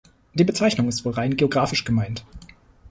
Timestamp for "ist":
0.87-1.05